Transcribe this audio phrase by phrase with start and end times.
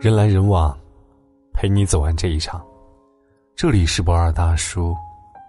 [0.00, 0.74] 人来人往，
[1.52, 2.66] 陪你走完这一场。
[3.54, 4.96] 这里是不二大叔，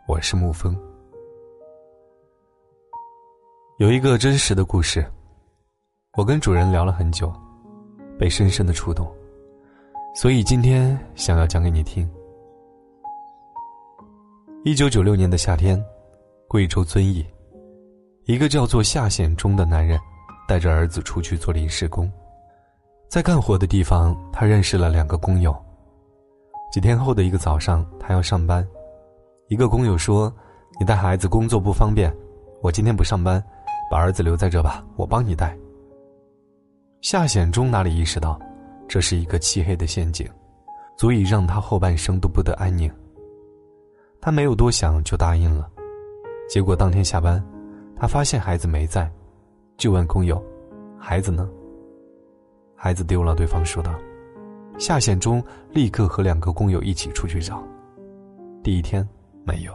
[0.10, 0.78] 我是沐风。
[3.78, 5.10] 有一个真实的故事，
[6.18, 7.32] 我跟主人聊了很久，
[8.20, 9.10] 被深深的触动，
[10.14, 12.06] 所以今天想要讲给你听。
[14.66, 15.82] 一九九六年的夏天，
[16.50, 17.26] 贵州遵义，
[18.26, 19.98] 一个叫做夏显忠的男人，
[20.46, 22.12] 带着儿子出去做临时工，
[23.12, 25.54] 在干活的地方，他认识了两个工友。
[26.72, 28.66] 几天后的一个早上，他要上班，
[29.50, 30.34] 一个工友说
[30.80, 32.10] ：“你带孩子工作不方便，
[32.62, 33.44] 我今天不上班，
[33.92, 35.58] 把儿子留在这吧，我帮你带。”
[37.04, 38.40] 夏显忠哪里意识到，
[38.88, 40.26] 这是一个漆黑的陷阱，
[40.96, 42.90] 足以让他后半生都不得安宁。
[44.22, 45.70] 他没有多想就答应了，
[46.48, 47.44] 结果当天下班，
[47.94, 49.12] 他发现孩子没在，
[49.76, 50.42] 就问工友
[50.98, 51.50] ：“孩子呢？”
[52.84, 53.94] 孩子丢了，对方说道。
[54.80, 57.64] 夏显忠立刻和两个工友一起出去找，
[58.64, 59.08] 第一天
[59.46, 59.72] 没有，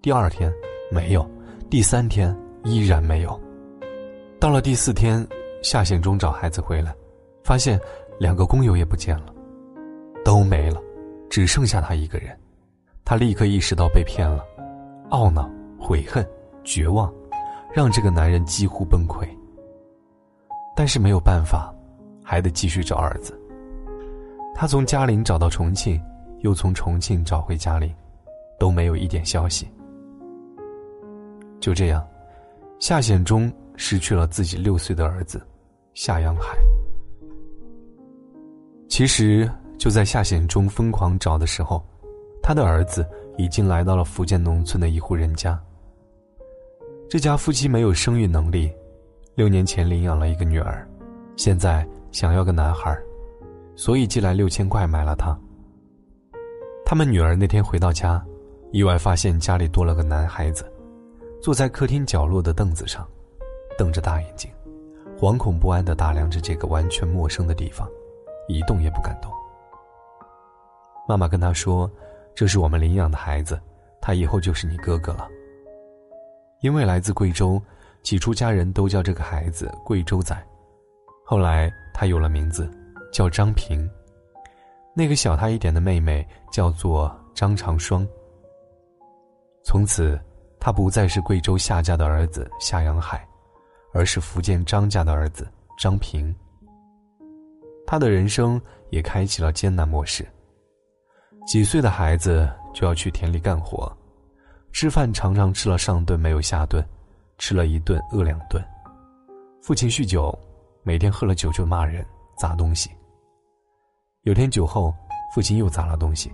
[0.00, 0.50] 第二天
[0.90, 1.28] 没有，
[1.68, 3.38] 第三天依然没有。
[4.40, 5.22] 到了第四天，
[5.62, 6.94] 夏显忠找孩子回来，
[7.44, 7.78] 发现
[8.18, 9.34] 两个工友也不见了，
[10.24, 10.80] 都没了，
[11.28, 12.34] 只剩下他一个人。
[13.04, 14.42] 他立刻意识到被骗了，
[15.10, 15.46] 懊恼、
[15.78, 16.26] 悔恨、
[16.64, 17.12] 绝望，
[17.70, 19.28] 让这个男人几乎崩溃。
[20.74, 21.70] 但是没有办法，
[22.28, 23.32] 还得继续找儿子。
[24.52, 26.02] 他从嘉陵找到重庆，
[26.40, 27.94] 又从重庆找回嘉陵，
[28.58, 29.68] 都没有一点消息。
[31.60, 32.04] 就这样，
[32.80, 35.40] 夏显忠失去了自己六岁的儿子
[35.94, 36.58] 夏阳海。
[38.88, 41.80] 其实就在夏显忠疯狂找的时候。
[42.42, 43.04] 他的儿子
[43.36, 45.60] 已经来到了福建农村的一户人家。
[47.10, 48.70] 这家夫妻没有生育能力，
[49.34, 50.88] 六年前领养了一个女儿，
[51.34, 51.84] 现在
[52.16, 52.98] 想要个男孩，
[53.74, 55.38] 所以寄来六千块买了他。
[56.82, 58.24] 他们女儿那天回到家，
[58.72, 60.64] 意外发现家里多了个男孩子，
[61.42, 63.06] 坐在客厅角落的凳子上，
[63.76, 64.50] 瞪着大眼睛，
[65.18, 67.86] 惶恐不安地打量着这个完全陌生的地方，
[68.48, 69.30] 一动也不敢动。
[71.06, 71.90] 妈妈跟他说。
[72.34, 73.60] 这是我们领养的孩子，
[73.98, 75.26] 他以后就是你哥哥了。
[76.60, 77.60] 因为来自贵州，
[78.02, 80.36] 起初家人都叫这个孩子“贵州仔”，
[81.28, 82.70] 后来他有了名字，
[83.12, 83.90] 叫张平。
[84.94, 88.06] 那个小他一点的妹妹叫做张长双。
[89.64, 90.16] 从此，
[90.60, 93.26] 他不再是贵州夏家的儿子夏阳海，
[93.92, 96.32] 而是福建张家的儿子张平。
[97.84, 98.60] 他的人生
[98.90, 100.24] 也开启了艰难模式。
[101.44, 103.92] 几岁的孩子就要去田里干活，
[104.70, 106.80] 吃饭常常吃了上顿没有下顿，
[107.36, 108.62] 吃了一顿饿两顿。
[109.60, 110.32] 父亲酗酒，
[110.86, 112.88] 每天喝了酒就骂人砸东西。
[114.22, 114.94] 有天酒后，
[115.34, 116.32] 父亲又砸了东西，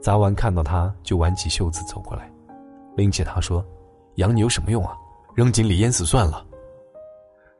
[0.00, 2.28] 砸完看到他就挽起袖子走过来，
[2.96, 3.64] 拎起他说
[4.18, 4.96] ：“养你有什么用啊？
[5.36, 6.44] 扔井里淹死算了。”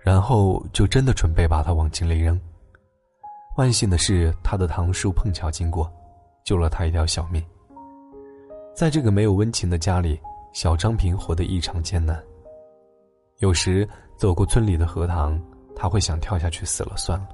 [0.04, 2.36] 然后就真的准备把他往井里扔。
[3.56, 5.88] 万幸的是，他的堂叔碰巧经过。
[6.44, 7.40] 救了他一条小命。
[8.74, 10.20] 在这个没有温情的家里，
[10.52, 12.20] 小张平活得异常艰难。
[13.38, 15.40] 有时走过村里的荷塘，
[15.74, 17.28] 他会想跳下去死了算了。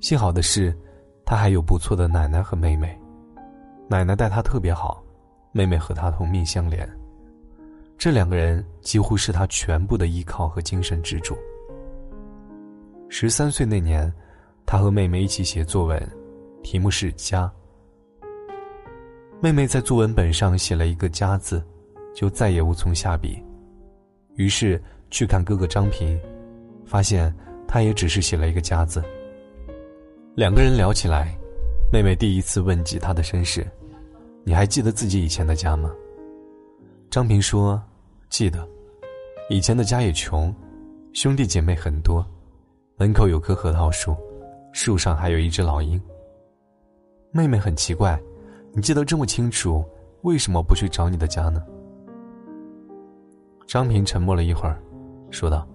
[0.00, 0.76] 幸好的是，
[1.24, 2.98] 他还有不错的奶奶和妹妹，
[3.88, 5.02] 奶奶待他特别好，
[5.52, 6.88] 妹妹和他同命相连。
[7.96, 11.36] 这两个人几乎是他全部的依靠和精神支柱。
[13.08, 14.12] 十三岁那年，
[14.64, 16.00] 他和妹妹一起写作文，
[16.62, 17.50] 题目是“家”。
[19.40, 21.60] 妹妹在作文本上写了一个“家”字，
[22.14, 23.42] 就再也无从下笔。
[24.36, 26.20] 于是去看哥哥张平，
[26.88, 27.32] 发现
[27.66, 29.02] 他也只是写了一个“家”字。
[30.34, 31.36] 两个人聊起来，
[31.92, 33.66] 妹妹第一次问及他的身世
[34.42, 35.92] ：“你还记得自己以前的家吗？”
[37.10, 37.80] 张平说
[38.30, 38.66] ：“记得，
[39.50, 40.52] 以前的家也穷，
[41.12, 42.24] 兄弟姐妹很多，
[42.96, 44.16] 门口有棵核桃树，
[44.72, 46.00] 树上还有一只老鹰。”
[47.30, 48.18] 妹妹很奇怪。
[48.72, 49.84] 你记得这么清楚，
[50.22, 51.64] 为什么不去找你的家呢？
[53.66, 54.80] 张平沉默了一会儿，
[55.30, 55.66] 说道：“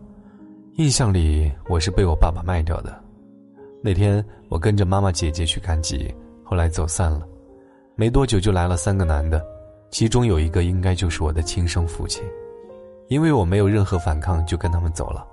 [0.77, 2.99] 印象里我是被我爸爸卖掉的。
[3.79, 6.11] 那天我跟着妈妈姐姐去赶集，
[6.43, 7.27] 后来走散了。
[7.95, 9.45] 没多久就来了三个男的，
[9.91, 12.23] 其中有一个应该就是我的亲生父亲。
[13.07, 15.23] 因为我没有任何反抗，就跟他们走了。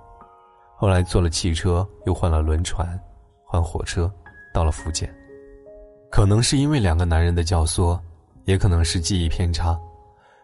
[0.75, 2.87] 后来坐了汽车，又换了轮船，
[3.43, 4.11] 换火车，
[4.53, 5.11] 到了福建。”
[6.11, 7.99] 可能是因为两个男人的教唆，
[8.45, 9.75] 也可能是记忆偏差，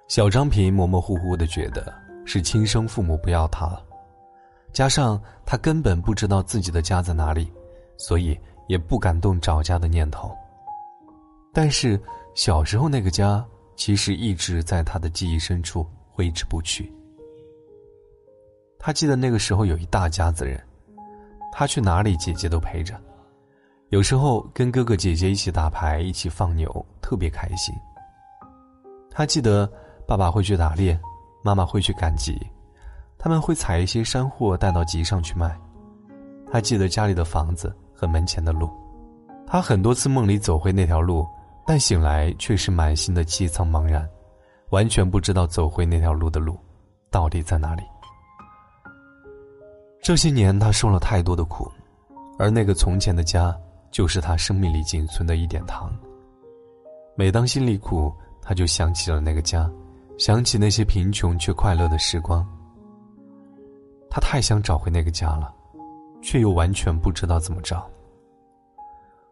[0.08, 1.94] 小张平模模糊糊的觉得
[2.26, 3.84] 是亲生父母不要他了，
[4.78, 7.52] 加上他根本不知道自己的家在哪里，
[7.98, 10.32] 所以也不敢动找家的念头。
[11.52, 12.00] 但是
[12.36, 13.44] 小时候那个家，
[13.76, 16.94] 其实一直在他的记忆深处挥之不去。
[18.78, 20.64] 他记得那个时候有一大家子人，
[21.52, 22.94] 他去哪里，姐姐都陪着。
[23.90, 27.74] 有时候跟哥哥姐姐一起打牌，一起放牛，特别开心。
[29.10, 29.68] 他记得
[30.06, 30.96] 爸爸会去打猎，
[31.44, 32.40] 妈妈会去赶集，
[33.18, 35.58] 他们会采一些山货带到集上去卖。
[36.52, 38.70] 他记得家里的房子和门前的路，
[39.46, 41.28] 他很多次梦里走回那条路，
[41.66, 44.08] 但醒来却是满心的凄苍茫然，
[44.70, 46.58] 完全不知道走回那条路的路
[47.10, 47.84] 到底在哪里。
[50.02, 51.70] 这些年他受了太多的苦，
[52.40, 53.54] 而那个从前的家，
[53.92, 55.92] 就是他生命里仅存的一点糖。
[57.16, 59.70] 每当心里苦，他就想起了那个家，
[60.18, 62.48] 想起那些贫穷却快乐的时光。
[64.10, 65.54] 他太想找回那个家了，
[66.22, 67.90] 却又完全不知道怎么找。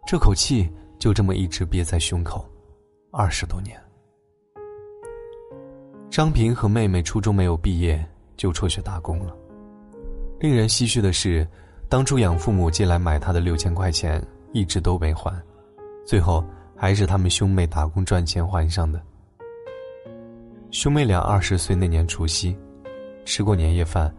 [0.05, 0.69] 这口气
[0.99, 2.47] 就这么一直憋在胸口，
[3.11, 3.79] 二十多年。
[6.09, 8.05] 张平和妹妹初中没有毕业
[8.37, 9.35] 就辍学打工了。
[10.39, 11.47] 令人唏嘘的是，
[11.89, 14.21] 当初养父母借来买他的六千块钱
[14.53, 15.33] 一直都没还，
[16.05, 16.45] 最后
[16.75, 19.01] 还是他们兄妹打工赚钱还上的。
[20.71, 22.55] 兄妹俩二十岁那年除夕，
[23.25, 24.13] 吃过年夜饭，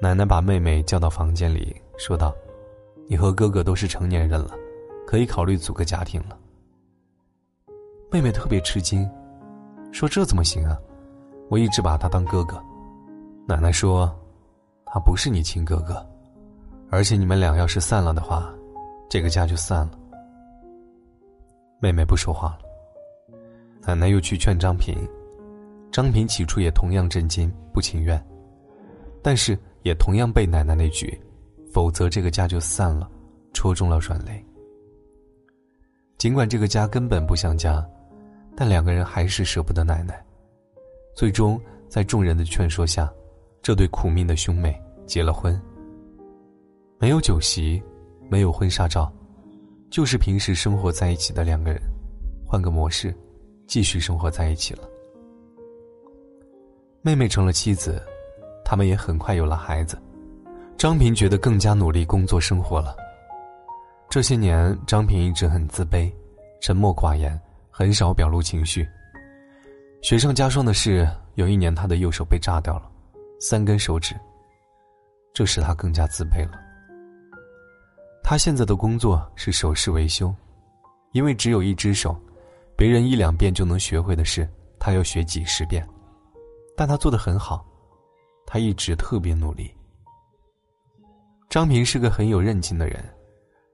[0.00, 2.34] 奶奶把妹妹叫到房间里，说道
[3.08, 4.54] ：“你和哥哥都是成年人了，
[5.06, 6.38] 可以考虑组个家庭了。”
[8.10, 9.08] 妹妹特别吃惊，
[9.92, 10.78] 说：“这怎么行啊？
[11.48, 12.62] 我一直把他当哥哥。”
[13.46, 14.12] 奶奶说。
[14.90, 16.02] 他不是你亲哥哥，
[16.88, 18.50] 而且你们俩要是散了的话，
[19.06, 19.90] 这个家就散了。
[21.78, 23.38] 妹妹不说话了。
[23.82, 24.96] 奶奶又去劝张平，
[25.92, 28.18] 张平起初也同样震惊不情愿，
[29.22, 31.18] 但是也同样被奶奶那句
[31.72, 33.10] “否则这个家就散了”
[33.52, 34.44] 戳中了软肋。
[36.16, 37.86] 尽管这个家根本不像家，
[38.56, 40.24] 但两个人还是舍不得奶奶。
[41.14, 43.12] 最终在众人的劝说下。
[43.60, 45.60] 这对苦命的兄妹结了婚。
[46.96, 47.82] 没有酒席，
[48.30, 49.12] 没有婚纱照，
[49.90, 51.82] 就是平时生活在一起的两个人，
[52.46, 53.14] 换个模式，
[53.66, 54.88] 继续生活在一起了。
[57.02, 58.00] 妹妹成了妻子，
[58.68, 59.98] 他们也很快有了孩子。
[60.76, 62.94] 张平觉得更加努力工作生活了。
[64.10, 66.12] 这些年，张平一直很自卑，
[66.60, 68.86] 沉默寡言，很少表露情绪。
[70.02, 72.82] 雪上加霜的是，有一年他的右手被炸掉了。
[73.40, 74.14] 三根手指，
[75.32, 76.60] 这使他更加自卑了。
[78.22, 80.34] 他现在的工作是首饰维修，
[81.12, 82.14] 因为只有一只手，
[82.76, 84.46] 别人一两遍就能学会的事，
[84.78, 85.88] 他要学几十遍。
[86.76, 87.66] 但他做的很好，
[88.50, 89.70] 他一直特别努力。
[91.50, 93.04] 张平是个很有韧劲的人，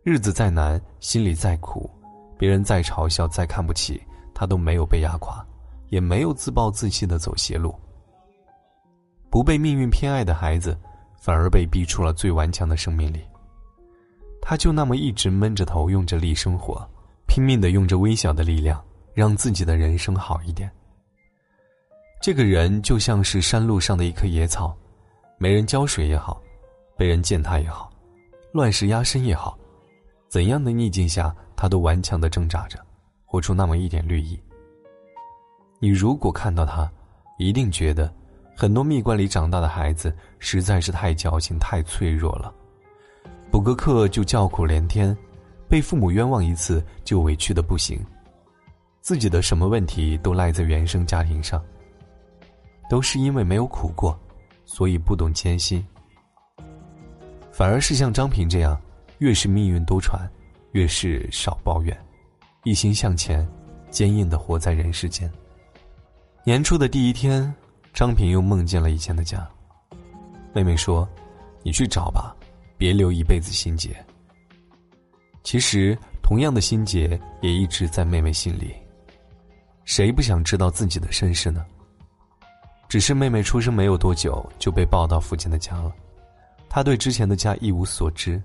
[0.03, 1.89] 日子再难，心里再苦，
[2.37, 4.03] 别人再嘲笑、再看不起，
[4.35, 5.47] 他都没有被压垮，
[5.91, 7.73] 也没有自暴自弃的走邪路。
[9.31, 10.77] 不被命运偏爱的孩子，
[11.21, 13.21] 反而被逼出了最顽强的生命力。
[14.43, 16.85] 他就那么一直闷着头，用着力生活，
[17.29, 18.85] 拼命的用着微小的力量，
[19.15, 20.69] 让自己的人生好一点。
[22.25, 24.75] 这个人就像是山路上的一棵野草，
[25.37, 26.41] 没人浇水也好，
[26.97, 27.93] 被人践踏也好，
[28.51, 29.59] 乱石压身也好，
[30.27, 32.79] 怎样的逆境下，他都顽强的挣扎着，
[33.27, 34.41] 活出那么一点绿意。
[35.79, 36.91] 你如果看到他，
[37.37, 38.11] 一定觉得。
[38.57, 42.51] 很多蜜罐里长大的孩子实在是太矫情、太脆弱了，
[43.51, 45.15] 补个课就叫苦连天，
[45.69, 48.03] 被父母冤枉一次就委屈的不行，
[49.03, 51.63] 自己的什么问题都赖在原生家庭上。
[52.89, 54.19] 都是因为没有苦过，
[54.65, 55.85] 所以不懂艰辛。
[57.53, 58.81] 反而是像张平这样，
[59.19, 60.29] 越是命运多舛，
[60.73, 61.97] 越是少抱怨，
[62.65, 63.47] 一心向前，
[63.91, 65.31] 坚硬的活在人世间。
[66.45, 67.55] 年初的第一天。
[67.95, 69.49] 张平又梦见了以前的家。
[70.53, 71.09] 妹妹说
[71.63, 72.35] ：“你去找吧，
[72.77, 73.95] 别留一辈子心结。”
[75.45, 78.75] 其实，同样的心结也一直在妹妹心里。
[79.85, 81.65] 谁不想知道自己的身世呢？
[82.95, 85.93] 只是妹妹出生没有多久就被抱到父亲的家了，
[86.69, 88.41] 她对之前的家一无所知，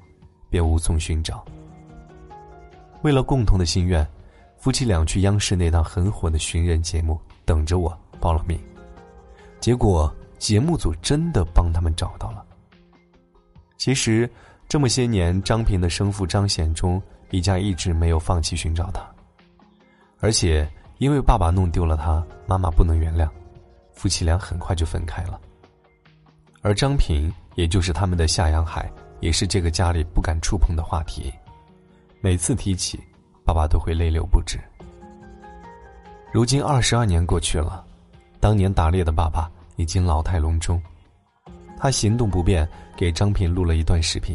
[0.50, 1.46] 便无从寻找。
[3.03, 4.03] 为了共同的心愿，
[4.58, 7.13] 夫妻俩去央视那档很火的寻人节目
[7.46, 8.60] 《等着我》报了名。
[9.60, 12.44] 结果节目组真的帮他们找到了。
[13.77, 14.27] 其实
[14.68, 19.08] 这么些年，张平的生父张显忠一家一直没有放弃寻找他，
[20.20, 23.29] 而且因为爸爸弄丢了他，妈妈不能原谅，
[24.00, 25.38] 夫妻俩很快就分开了。
[26.62, 28.89] 而张平，也就是他们的夏阳海，
[29.20, 31.29] 也是这个家里不敢触碰的话题。
[32.22, 32.98] 每次提起，
[33.46, 34.58] 爸爸都会泪流不止。
[36.32, 37.86] 如今二十二年过去了，
[38.39, 40.82] 当年打猎的爸爸已经老态龙钟，
[41.77, 42.65] 他行动不便，
[42.96, 44.34] 给张平录了一段视频，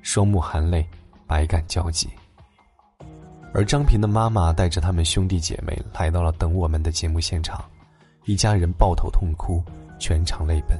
[0.00, 0.88] 双目含泪，
[1.26, 2.08] 百感交集。
[3.52, 7.64] 而张平的妈妈带着他们兄弟姐妹来到了《等我们》的节目现场，
[8.26, 9.62] 一家人抱头痛哭，
[10.00, 10.76] 全场泪奔。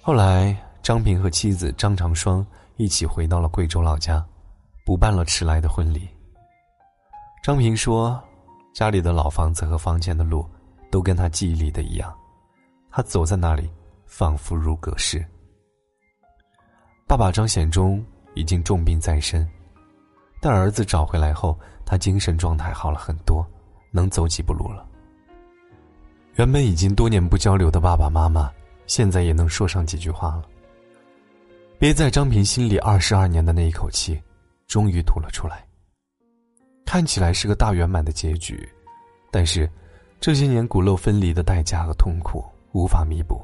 [0.00, 4.22] 后来，张平和妻子张长双一起回到了贵州老家，
[4.84, 6.06] 补办了迟来的婚礼。
[7.42, 8.22] 张平说
[8.74, 10.46] ：“家里的老房子和房前的路，
[10.90, 12.14] 都跟他记忆里的一样，
[12.90, 13.70] 他走在那里，
[14.04, 15.24] 仿佛如隔世。”
[17.08, 18.04] 爸爸张显忠
[18.34, 19.48] 已经重病在身。
[20.42, 23.46] 但儿子找回来后，他精神状态好了很多，
[23.90, 24.86] 能走几步路了。
[26.36, 28.50] 原本已经多年不交流的爸爸妈妈，
[28.86, 30.44] 现在也能说上几句话了。
[31.78, 34.20] 憋在张平心里二十二年的那一口气，
[34.66, 35.64] 终于吐了出来。
[36.84, 38.68] 看起来是个大圆满的结局，
[39.30, 39.70] 但是
[40.18, 43.40] 这些年骨肉分离的代价和痛苦无法弥补。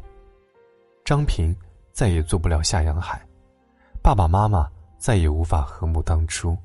[1.04, 1.54] 张平
[1.92, 3.24] 再也做不了下阳海，
[4.02, 4.68] 爸爸妈妈
[4.98, 6.56] 再也无法和睦当初。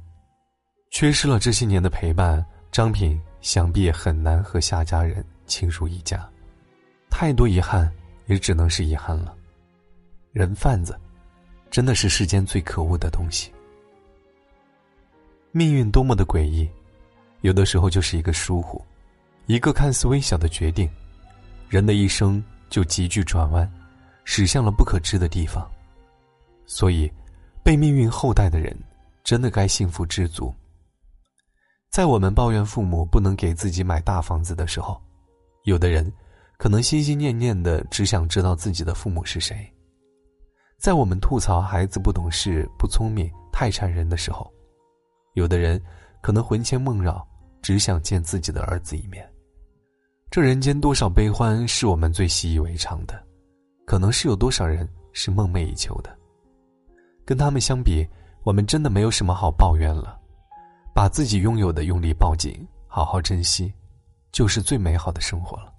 [0.89, 6.27] 缺失了这些年的陪伴，张平想必也很难和夏家人亲如一家。
[7.09, 7.91] 太多遗憾，
[8.25, 9.35] 也只能是遗憾了。
[10.31, 10.99] 人贩子，
[11.71, 13.51] 真的是世间最可恶的东西。
[15.51, 16.69] 命运多么的诡异，
[17.41, 18.83] 有的时候就是一个疏忽，
[19.45, 20.89] 一个看似微小的决定，
[21.69, 23.71] 人的一生就急剧转弯，
[24.25, 25.65] 驶向了不可知的地方。
[26.65, 27.09] 所以，
[27.63, 28.77] 被命运厚待的人，
[29.23, 30.53] 真的该幸福知足。
[31.89, 35.01] 在我们抱怨父母不能给自己买大房子的时候，
[35.65, 36.11] 有的人
[36.57, 39.55] 可能心心念念的只想知道自己的父母是谁；
[40.79, 44.51] 在我们吐槽孩子不懂事、不聪明、太缠人的时候，
[45.33, 45.81] 有的人
[46.21, 47.27] 可能魂牵梦绕，
[47.63, 49.27] 只想见自己的儿子一面。
[50.29, 53.19] 这人间多少悲欢是我们最习以为常的，
[53.85, 56.15] 可能是有多少人是梦寐以求的。
[57.25, 58.07] 跟他们相比，
[58.43, 60.19] 我们真的没有什么好抱怨了。
[60.93, 62.55] 把自己拥有的用力抱紧，
[62.87, 63.73] 好好珍惜，
[64.35, 65.73] 就是最美好的生活了。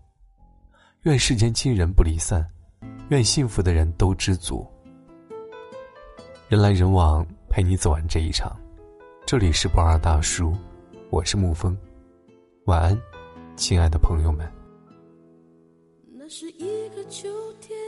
[1.03, 2.43] 愿世间亲人不离散，
[3.11, 4.67] 愿幸福的人都知足。
[6.49, 8.59] 人来人往，陪你走完这一场。
[9.27, 10.55] 这里是不二大叔，
[11.11, 11.77] 我是沐风，
[12.65, 12.99] 晚安，
[13.57, 14.51] 亲爱的朋友们。
[16.15, 17.29] 那是一个秋
[17.61, 17.79] 天，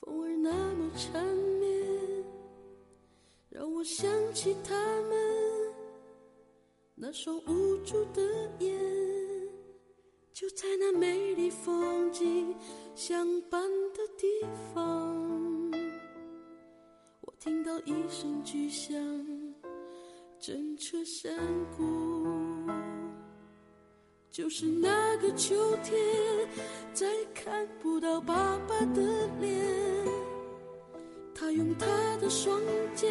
[0.00, 1.24] 风儿那么缠
[1.60, 1.70] 绵，
[3.48, 5.57] 让我想起他们。
[7.00, 8.20] 那双无助的
[8.58, 8.76] 眼，
[10.32, 12.52] 就在那美丽风景
[12.96, 13.62] 相伴
[13.92, 14.26] 的地
[14.74, 15.70] 方，
[17.20, 18.96] 我听到一声巨响，
[20.40, 21.32] 震彻山
[21.76, 21.86] 谷。
[24.28, 25.96] 就是那个秋天，
[26.92, 29.64] 再看不到爸爸的脸，
[31.32, 31.86] 他用他
[32.16, 32.60] 的双
[32.96, 33.08] 肩。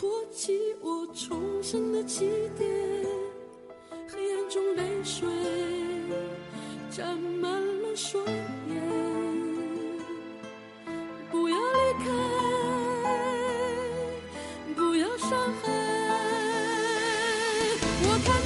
[0.00, 2.26] 托起我重生的起
[2.56, 2.66] 点，
[4.08, 5.28] 黑暗中泪水
[6.90, 7.52] 沾满
[7.82, 8.34] 了双眼。
[11.30, 12.06] 不要离开，
[14.74, 15.28] 不要伤
[15.60, 15.68] 害。
[18.02, 18.39] 我看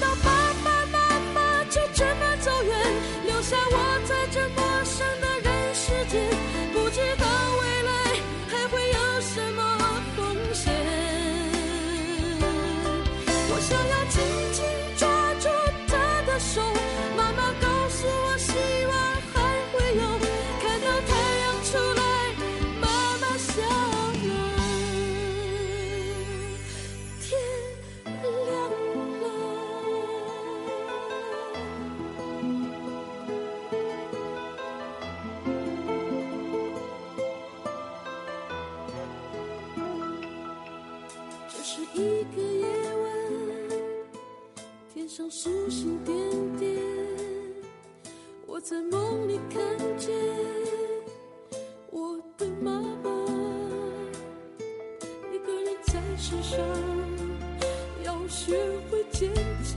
[58.04, 58.56] 要学
[58.90, 59.30] 会坚
[59.62, 59.74] 强。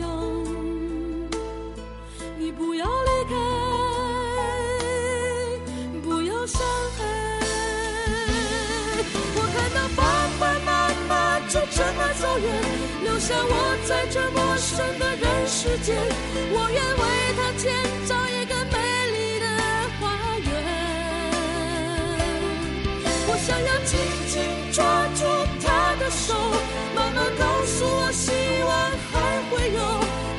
[2.40, 3.36] 你不要离开，
[6.04, 6.62] 不要伤
[6.98, 7.00] 害。
[9.36, 10.02] 我看到爸
[10.40, 10.70] 爸妈
[11.10, 12.46] 妈就这么走远，
[13.04, 13.52] 留下我
[13.88, 15.26] 在这陌生的人。
[15.48, 15.96] 世间，
[16.52, 17.02] 我愿为
[17.38, 17.66] 他建
[18.06, 18.76] 造一个美
[19.14, 19.46] 丽的
[19.98, 20.02] 花
[20.38, 20.48] 园。
[23.30, 24.36] 我想要紧紧
[24.74, 24.84] 抓
[25.16, 25.20] 住
[26.10, 26.34] 手
[26.96, 28.32] 妈妈告诉我希
[28.64, 28.72] 望
[29.12, 29.14] 还
[29.50, 29.80] 会有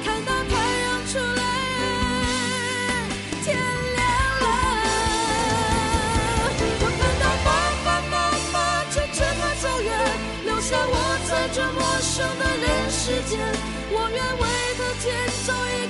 [0.02, 1.42] 看到太阳出来
[3.44, 3.46] 天
[3.96, 3.98] 亮
[4.40, 4.46] 了。
[6.80, 7.48] 我看到爸
[7.84, 8.14] 爸妈
[8.52, 8.56] 妈
[8.90, 9.86] 就这么走远
[10.46, 10.94] 留下我
[11.28, 13.38] 在这陌生的人世间。
[13.90, 14.44] 我愿为
[14.78, 15.06] 他建
[15.44, 15.87] 造一